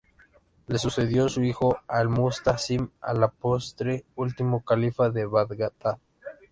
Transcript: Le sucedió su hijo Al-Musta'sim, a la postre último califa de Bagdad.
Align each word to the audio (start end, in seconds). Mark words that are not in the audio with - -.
Le 0.65 0.79
sucedió 0.79 1.29
su 1.29 1.43
hijo 1.43 1.77
Al-Musta'sim, 1.87 2.89
a 3.01 3.13
la 3.13 3.27
postre 3.27 4.03
último 4.15 4.61
califa 4.65 5.11
de 5.11 5.27
Bagdad. 5.27 5.73